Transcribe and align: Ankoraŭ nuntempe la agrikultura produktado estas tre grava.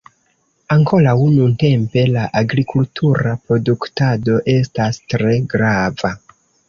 Ankoraŭ 0.75 1.13
nuntempe 1.33 2.05
la 2.15 2.23
agrikultura 2.41 3.35
produktado 3.51 4.39
estas 4.55 5.01
tre 5.15 5.37
grava. 5.55 6.13